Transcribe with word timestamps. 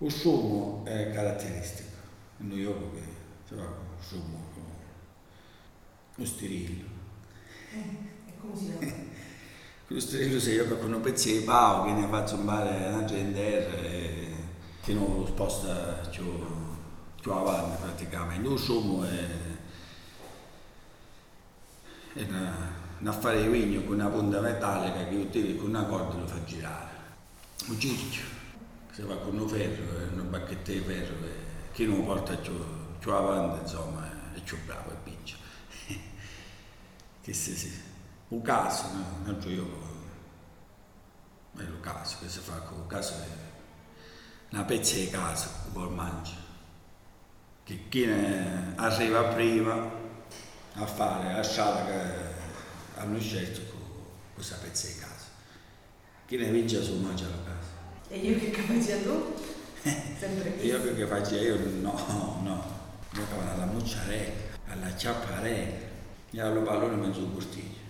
Il 0.00 0.12
sumo 0.12 0.84
è 0.84 1.10
caratteristico, 1.12 1.96
non 2.36 2.56
io 2.56 2.92
che 2.92 3.02
con 3.48 3.58
il 3.58 4.04
sumo, 4.04 4.38
lo 6.14 6.24
stirillo. 6.24 6.84
E 7.72 8.32
come 8.40 8.56
si 8.56 8.78
chiama? 8.78 8.92
Lo 9.88 9.98
stirillo 9.98 10.38
si 10.38 10.54
gioca 10.54 10.76
con 10.76 10.92
un 10.92 11.00
pezzo 11.00 11.28
di 11.28 11.40
pavo 11.40 11.86
che 11.86 11.92
ne 11.92 12.06
fa 12.06 12.24
zombare 12.26 13.04
gente 13.06 13.90
e 13.90 14.34
che 14.82 14.92
non 14.92 15.18
lo 15.18 15.26
sposta 15.26 16.08
più, 16.10 16.24
più 17.20 17.32
avanti 17.32 17.82
praticamente. 17.82 18.48
Il 18.48 18.58
sumo 18.58 19.02
è, 19.02 19.26
è 22.12 22.26
un 23.00 23.06
affare 23.08 23.42
di 23.42 23.48
vigno 23.48 23.82
con 23.82 23.94
una 23.94 24.08
punta 24.08 24.40
metallica 24.40 25.08
che 25.08 25.16
utilizza 25.16 25.60
con 25.60 25.70
una 25.70 25.84
corda 25.86 26.14
e 26.14 26.20
lo 26.20 26.26
fa 26.28 26.44
girare. 26.44 26.90
Un 27.66 27.80
ciccio 27.80 28.37
si 28.98 29.04
fa 29.04 29.14
con 29.14 29.38
un 29.38 29.48
ferro, 29.48 30.12
una 30.12 30.22
bacchetta 30.24 30.72
di 30.72 30.80
ferro 30.80 31.24
e 31.24 31.32
chi 31.72 31.86
non 31.86 32.04
porta 32.04 32.34
più, 32.34 32.52
più 32.98 33.12
avanti 33.12 33.60
insomma 33.60 34.34
è 34.34 34.40
più 34.40 34.58
bravo 34.64 34.90
e 34.90 34.96
vince. 35.04 35.36
che 37.22 37.32
sì, 37.32 37.56
sì. 37.56 37.80
Un 38.28 38.42
caso, 38.42 38.92
no? 38.92 39.04
un 39.22 39.28
altro 39.28 39.54
gioco 39.54 39.96
è 41.58 41.62
il 41.62 41.78
caso 41.80 42.16
che 42.20 42.28
si 42.28 42.40
fa 42.40 42.54
con 42.54 42.80
il 42.80 42.86
caso 42.88 43.14
una 44.50 44.64
pezza 44.64 44.96
di 44.96 45.08
caso 45.10 45.48
poi 45.72 45.90
mangia. 45.90 46.46
Che 47.62 47.88
chi 47.88 48.04
ne 48.04 48.72
arriva 48.74 49.22
prima 49.26 49.90
a 50.72 50.86
fare 50.86 51.34
la 51.34 51.42
strada 51.44 51.84
che 51.84 53.00
hanno 53.00 53.20
scelto 53.20 53.60
con 53.70 53.80
questa 54.34 54.56
pezza 54.56 54.88
di 54.88 54.98
caso. 54.98 55.26
Chi 56.26 56.36
ne 56.36 56.50
vince 56.50 56.82
su 56.82 56.96
mangia 56.96 57.28
la 57.28 57.44
casa. 57.44 57.57
E 58.10 58.16
io 58.16 58.38
che 58.38 58.50
capacità 58.50 58.96
tu? 58.98 59.34
Sempre 60.18 60.52
qui. 60.54 60.66
Io 60.66 60.94
che 60.94 61.06
facevo 61.06 61.42
io 61.42 61.70
no, 61.80 62.40
no, 62.42 62.62
giocavo 63.12 63.42
alla 63.42 63.66
mozzarella, 63.66 64.32
alla 64.68 64.96
ciapparella, 64.96 65.86
e 66.30 66.40
allo 66.40 66.62
pallone 66.62 66.96
mezzo 66.96 67.26
cortiglio. 67.32 67.87